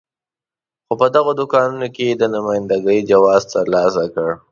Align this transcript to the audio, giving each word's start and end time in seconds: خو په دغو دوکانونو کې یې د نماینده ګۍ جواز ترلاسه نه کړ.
خو 0.85 0.93
په 0.99 1.07
دغو 1.15 1.31
دوکانونو 1.39 1.87
کې 1.95 2.03
یې 2.09 2.19
د 2.21 2.23
نماینده 2.35 2.77
ګۍ 2.85 2.99
جواز 3.11 3.41
ترلاسه 3.53 4.01
نه 4.05 4.07
کړ. 4.13 4.29